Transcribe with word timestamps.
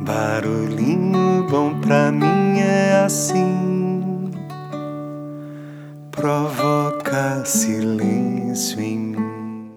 Barulhinho 0.00 1.44
bom 1.50 1.80
pra 1.80 2.12
mim 2.12 2.60
é 2.60 3.02
assim, 3.04 4.30
provoca 6.12 7.44
silêncio 7.44 8.80
em 8.80 8.96
mim. 8.96 9.70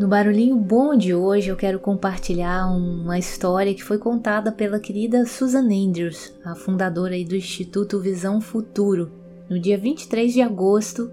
No 0.00 0.08
Barulhinho 0.08 0.56
Bom 0.56 0.96
de 0.96 1.14
hoje 1.14 1.48
eu 1.48 1.56
quero 1.56 1.78
compartilhar 1.78 2.66
uma 2.66 3.20
história 3.20 3.72
que 3.72 3.84
foi 3.84 3.98
contada 3.98 4.50
pela 4.50 4.80
querida 4.80 5.24
Susan 5.24 5.68
Andrews, 5.68 6.34
a 6.44 6.56
fundadora 6.56 7.14
do 7.24 7.36
Instituto 7.36 8.00
Visão 8.00 8.40
Futuro, 8.40 9.12
no 9.48 9.60
dia 9.60 9.78
23 9.78 10.32
de 10.32 10.42
agosto 10.42 11.08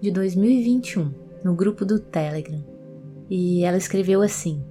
de 0.00 0.10
2021, 0.10 1.14
no 1.44 1.54
grupo 1.54 1.84
do 1.84 2.00
Telegram. 2.00 2.64
E 3.30 3.62
ela 3.62 3.76
escreveu 3.76 4.22
assim: 4.22 4.64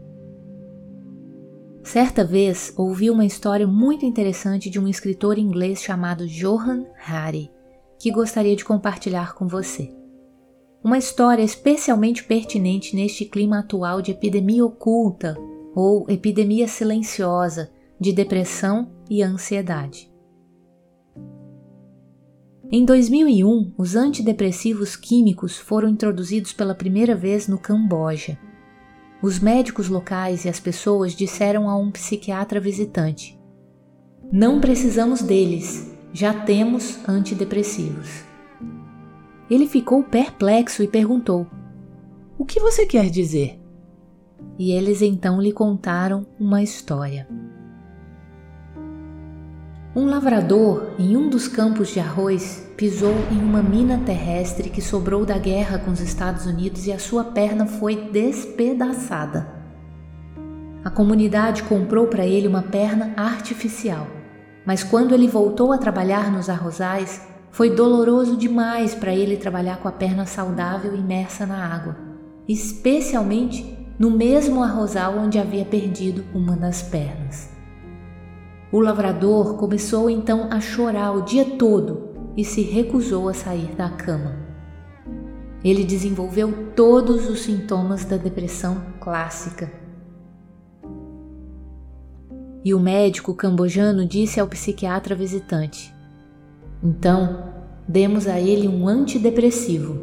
Certa 1.88 2.22
vez 2.26 2.74
ouvi 2.76 3.10
uma 3.10 3.24
história 3.24 3.66
muito 3.66 4.06
interessante 4.06 4.70
de 4.70 4.78
um 4.78 4.90
escritor 4.90 5.38
inglês 5.38 5.82
chamado 5.82 6.28
Johan 6.28 6.84
Hari, 7.08 7.50
que 7.98 8.12
gostaria 8.12 8.58
de 8.58 8.66
compartilhar 8.66 9.34
com 9.34 9.48
você. 9.48 9.90
Uma 10.84 10.98
história 10.98 11.42
especialmente 11.42 12.26
pertinente 12.26 12.94
neste 12.94 13.24
clima 13.24 13.60
atual 13.60 14.02
de 14.02 14.12
epidemia 14.12 14.66
oculta 14.66 15.38
ou 15.74 16.06
epidemia 16.10 16.68
silenciosa 16.68 17.72
de 17.98 18.12
depressão 18.12 18.92
e 19.10 19.24
ansiedade. 19.24 20.12
Em 22.70 22.84
2001, 22.84 23.76
os 23.78 23.96
antidepressivos 23.96 24.98
químicos 24.98 25.58
foram 25.58 25.88
introduzidos 25.88 26.52
pela 26.52 26.76
primeira 26.76 27.16
vez 27.16 27.48
no 27.48 27.58
Camboja 27.58 28.38
os 29.22 29.40
médicos 29.40 29.90
locais 29.90 30.46
e 30.46 30.50
as 30.50 30.60
pessoas 30.60 31.14
disseram 31.14 31.70
a 31.70 31.76
um 31.76 31.92
psiquiatra 31.92 32.60
visitante: 32.60 33.40
Não 34.32 34.60
precisamos 34.60 35.22
deles, 35.22 35.92
já 36.14 36.34
temos 36.34 37.00
antidepressivos. 37.08 38.24
Ele 39.50 39.68
ficou 39.68 40.04
perplexo 40.04 40.84
e 40.84 40.88
perguntou: 40.88 41.48
O 42.38 42.46
que 42.46 42.60
você 42.60 42.86
quer 42.86 43.10
dizer? 43.10 43.60
E 44.60 44.72
eles 44.72 45.02
então 45.02 45.42
lhe 45.42 45.52
contaram 45.52 46.26
uma 46.40 46.62
história. 46.62 47.28
Um 49.98 50.06
lavrador, 50.06 50.92
em 51.00 51.18
um 51.18 51.28
dos 51.28 51.48
campos 51.48 51.88
de 51.88 52.00
arroz, 52.00 52.64
pisou 52.78 53.16
em 53.32 53.40
uma 53.40 53.64
mina 53.64 54.00
terrestre 54.06 54.70
que 54.70 54.80
sobrou 54.80 55.26
da 55.26 55.40
guerra 55.40 55.80
com 55.80 55.90
os 55.90 56.00
Estados 56.00 56.46
Unidos 56.46 56.86
e 56.86 56.92
a 56.92 57.00
sua 57.00 57.24
perna 57.24 57.66
foi 57.66 57.96
despedaçada. 58.12 59.48
A 60.86 60.92
comunidade 60.92 61.64
comprou 61.64 62.06
para 62.06 62.28
ele 62.28 62.48
uma 62.48 62.62
perna 62.62 63.12
artificial, 63.18 64.06
mas 64.64 64.84
quando 64.84 65.16
ele 65.16 65.28
voltou 65.28 65.74
a 65.74 65.80
trabalhar 65.80 66.32
nos 66.32 66.48
arrozais, 66.48 67.20
foi 67.50 67.72
doloroso 67.72 68.38
demais 68.38 68.94
para 68.94 69.16
ele 69.16 69.36
trabalhar 69.36 69.78
com 69.78 69.88
a 69.88 69.92
perna 69.92 70.28
saudável 70.28 70.96
imersa 70.96 71.44
na 71.44 71.74
água, 71.74 71.98
especialmente 72.48 73.76
no 73.98 74.12
mesmo 74.12 74.62
arrozal 74.62 75.18
onde 75.18 75.40
havia 75.40 75.66
perdido 75.66 76.24
uma 76.36 76.56
das 76.56 76.84
pernas. 76.84 77.57
O 78.70 78.82
lavrador 78.82 79.56
começou 79.56 80.10
então 80.10 80.50
a 80.52 80.60
chorar 80.60 81.14
o 81.14 81.22
dia 81.22 81.46
todo 81.58 82.10
e 82.36 82.44
se 82.44 82.62
recusou 82.62 83.30
a 83.30 83.34
sair 83.34 83.74
da 83.76 83.90
cama. 83.90 84.36
Ele 85.64 85.86
desenvolveu 85.86 86.72
todos 86.76 87.30
os 87.30 87.42
sintomas 87.42 88.04
da 88.04 88.18
depressão 88.18 88.84
clássica. 89.00 89.72
E 92.64 92.74
o 92.74 92.80
médico 92.80 93.34
cambojano 93.34 94.06
disse 94.06 94.40
ao 94.40 94.48
psiquiatra 94.48 95.16
visitante: 95.16 95.94
Então, 96.84 97.54
demos 97.88 98.28
a 98.28 98.38
ele 98.38 98.68
um 98.68 98.86
antidepressivo. 98.86 100.02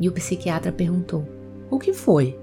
E 0.00 0.08
o 0.08 0.12
psiquiatra 0.12 0.72
perguntou: 0.72 1.24
O 1.70 1.78
que 1.78 1.92
foi? 1.92 2.36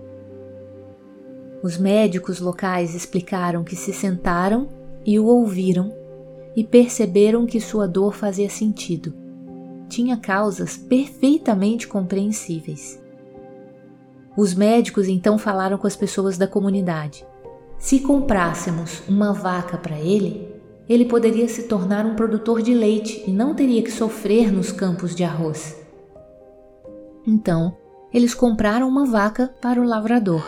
Os 1.64 1.78
médicos 1.78 2.40
locais 2.40 2.94
explicaram 2.94 3.64
que 3.64 3.76
se 3.76 3.92
sentaram 3.92 4.68
e 5.06 5.20
o 5.20 5.26
ouviram 5.26 5.92
e 6.56 6.64
perceberam 6.64 7.46
que 7.46 7.60
sua 7.60 7.88
dor 7.88 8.14
fazia 8.14 8.50
sentido. 8.50 9.14
Tinha 9.90 10.18
causas 10.18 10.78
perfeitamente 10.78 11.88
compreensíveis. 11.88 13.02
Os 14.36 14.54
médicos 14.54 15.08
então 15.08 15.38
falaram 15.38 15.78
com 15.78 15.88
as 15.88 15.96
pessoas 15.96 16.38
da 16.38 16.48
comunidade. 16.48 17.26
Se 17.80 18.00
comprássemos 18.00 19.02
uma 19.08 19.34
vaca 19.34 19.78
para 19.78 20.00
ele, 20.00 20.48
ele 20.88 21.06
poderia 21.06 21.48
se 21.48 21.64
tornar 21.64 22.06
um 22.06 22.16
produtor 22.16 22.62
de 22.62 22.74
leite 22.74 23.24
e 23.28 23.32
não 23.32 23.56
teria 23.56 23.82
que 23.82 23.92
sofrer 23.92 24.52
nos 24.52 24.72
campos 24.72 25.16
de 25.16 25.24
arroz. 25.24 25.76
Então, 27.26 27.76
eles 28.14 28.34
compraram 28.34 28.88
uma 28.88 29.06
vaca 29.06 29.54
para 29.62 29.82
o 29.82 29.86
lavrador. 29.86 30.44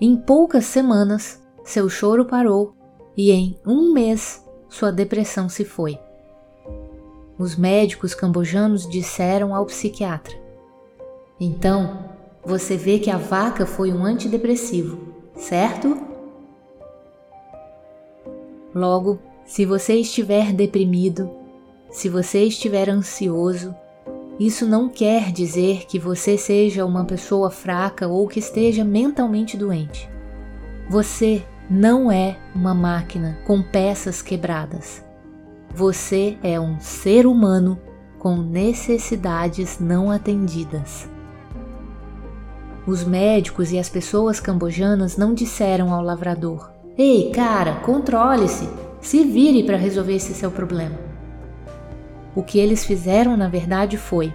Em 0.00 0.16
poucas 0.16 0.64
semanas, 0.64 1.40
seu 1.64 1.88
choro 1.88 2.24
parou 2.24 2.74
e 3.16 3.30
em 3.30 3.58
um 3.64 3.92
mês 3.92 4.44
sua 4.68 4.90
depressão 4.90 5.48
se 5.48 5.64
foi. 5.64 5.98
Os 7.38 7.56
médicos 7.56 8.14
cambojanos 8.14 8.88
disseram 8.88 9.54
ao 9.54 9.66
psiquiatra: 9.66 10.34
Então, 11.38 12.08
você 12.44 12.76
vê 12.76 12.98
que 12.98 13.10
a 13.10 13.16
vaca 13.16 13.64
foi 13.64 13.92
um 13.92 14.04
antidepressivo, 14.04 15.14
certo? 15.36 15.96
Logo, 18.74 19.20
se 19.46 19.64
você 19.64 19.94
estiver 19.94 20.52
deprimido, 20.52 21.30
se 21.90 22.08
você 22.08 22.42
estiver 22.44 22.90
ansioso, 22.90 23.74
isso 24.38 24.66
não 24.66 24.88
quer 24.88 25.30
dizer 25.30 25.86
que 25.86 25.98
você 25.98 26.36
seja 26.36 26.84
uma 26.84 27.04
pessoa 27.04 27.50
fraca 27.50 28.08
ou 28.08 28.26
que 28.26 28.40
esteja 28.40 28.84
mentalmente 28.84 29.56
doente. 29.56 30.08
Você 30.90 31.44
não 31.70 32.10
é 32.10 32.36
uma 32.54 32.74
máquina 32.74 33.38
com 33.46 33.62
peças 33.62 34.20
quebradas. 34.20 35.04
Você 35.72 36.36
é 36.42 36.58
um 36.58 36.78
ser 36.80 37.26
humano 37.26 37.78
com 38.18 38.36
necessidades 38.36 39.78
não 39.78 40.10
atendidas. 40.10 41.08
Os 42.86 43.04
médicos 43.04 43.72
e 43.72 43.78
as 43.78 43.88
pessoas 43.88 44.40
cambojanas 44.40 45.16
não 45.16 45.32
disseram 45.32 45.92
ao 45.92 46.02
lavrador: 46.02 46.70
Ei, 46.98 47.30
cara, 47.30 47.76
controle-se, 47.76 48.68
se 49.00 49.24
vire 49.24 49.64
para 49.64 49.76
resolver 49.76 50.14
esse 50.14 50.34
seu 50.34 50.50
problema. 50.50 51.03
O 52.36 52.42
que 52.42 52.58
eles 52.58 52.84
fizeram, 52.84 53.36
na 53.36 53.48
verdade, 53.48 53.96
foi: 53.96 54.32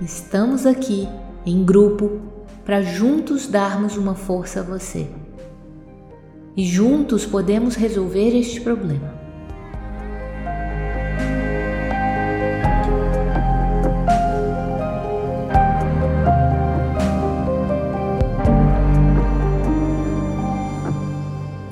estamos 0.00 0.64
aqui, 0.66 1.08
em 1.44 1.64
grupo, 1.64 2.20
para 2.64 2.80
juntos 2.80 3.48
darmos 3.48 3.96
uma 3.96 4.14
força 4.14 4.60
a 4.60 4.62
você. 4.62 5.08
E 6.56 6.64
juntos 6.64 7.26
podemos 7.26 7.74
resolver 7.74 8.38
este 8.38 8.60
problema. 8.60 9.12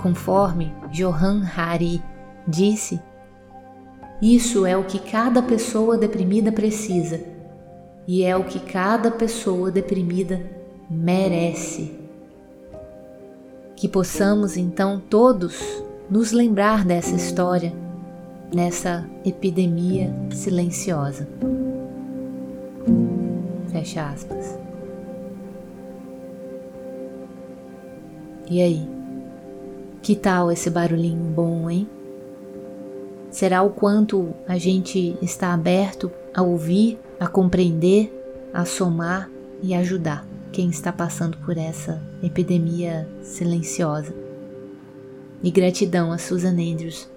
Conforme 0.03 0.75
Johan 0.91 1.43
Hari 1.57 2.03
disse, 2.47 3.01
isso 4.23 4.65
é 4.65 4.77
o 4.77 4.85
que 4.85 5.01
cada 5.01 5.43
pessoa 5.43 5.99
deprimida 5.99 6.53
precisa 6.53 7.21
e 8.07 8.23
é 8.23 8.37
o 8.37 8.45
que 8.45 8.61
cada 8.61 9.11
pessoa 9.11 9.69
deprimida 9.69 10.41
merece. 10.89 11.93
Que 13.75 13.89
possamos 13.89 14.57
então 14.57 15.03
todos 15.11 15.61
nos 16.09 16.31
lembrar 16.31 16.85
dessa 16.85 17.17
história, 17.17 17.73
nessa 18.55 19.05
epidemia 19.25 20.15
silenciosa. 20.31 21.27
Fecha 23.73 24.09
aspas. 24.09 24.57
E 28.49 28.63
aí? 28.63 28.89
Que 30.01 30.15
tal 30.15 30.53
esse 30.53 30.71
barulhinho 30.71 31.25
bom, 31.25 31.69
hein? 31.69 31.89
Será 33.33 33.63
o 33.63 33.71
quanto 33.71 34.35
a 34.47 34.59
gente 34.59 35.17
está 35.23 35.53
aberto 35.53 36.13
a 36.35 36.43
ouvir, 36.43 37.01
a 37.19 37.27
compreender, 37.27 38.13
a 38.53 38.65
somar 38.65 39.29
e 39.63 39.75
ajudar 39.75 40.29
quem 40.53 40.69
está 40.69 40.93
passando 40.93 41.39
por 41.39 41.57
essa 41.57 42.01
epidemia 42.23 43.09
silenciosa. 43.23 44.15
E 45.43 45.51
gratidão 45.51 46.13
a 46.13 46.19
Susan 46.19 46.53
Andrews 46.53 47.11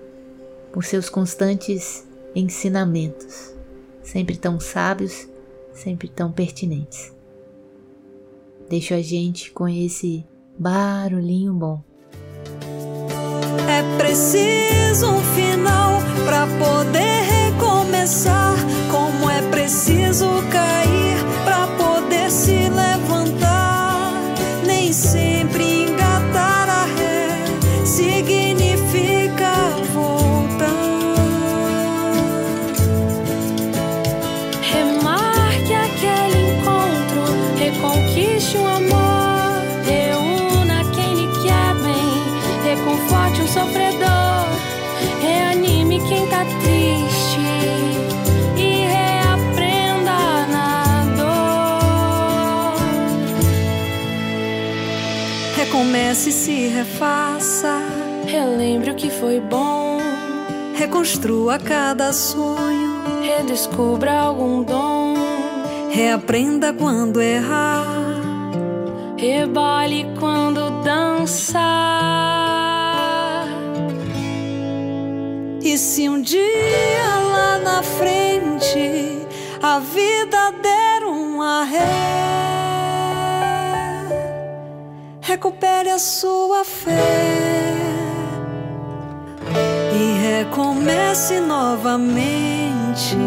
por 0.72 0.84
seus 0.86 1.10
constantes 1.10 2.08
ensinamentos, 2.34 3.54
sempre 4.02 4.38
tão 4.38 4.60
sábios, 4.60 5.28
sempre 5.74 6.08
tão 6.08 6.32
pertinentes. 6.32 7.14
Deixo 8.70 8.94
a 8.94 9.02
gente 9.02 9.52
com 9.52 9.68
esse 9.68 10.26
Barulhinho 10.58 11.54
bom. 11.54 11.84
É 13.68 13.98
preciso 13.98 15.10
um 15.10 15.22
final 15.36 16.02
para 16.26 16.48
poder 16.48 17.24
recomeçar, 17.24 18.56
como 18.92 19.30
é 19.30 19.42
preciso 19.50 20.25
Recomece 56.26 56.30
e 56.30 56.32
se 56.32 56.68
refaça, 56.68 57.80
Relembre 58.26 58.92
o 58.92 58.96
que 58.96 59.12
foi 59.12 59.40
bom, 59.40 60.00
reconstrua 60.74 61.60
cada 61.60 62.12
sonho, 62.12 63.22
redescubra 63.22 64.12
algum 64.14 64.64
dom, 64.64 65.14
reaprenda 65.92 66.74
quando 66.74 67.22
errar. 67.22 67.86
rebole 69.16 70.08
quando 70.20 70.82
dançar. 70.84 71.64
E 75.62 75.78
se 75.78 76.10
um 76.10 76.20
dia 76.20 77.20
lá 77.32 77.60
na 77.60 77.84
frente 77.84 79.28
a 79.62 79.78
vida 79.80 80.52
der 80.64 81.06
um 81.08 81.42
arré, 81.42 82.35
recupere 85.36 85.90
a 85.92 85.98
sua 85.98 86.64
fé 86.64 86.94
e 89.92 90.40
recomece 90.40 91.42
novamente. 91.42 93.18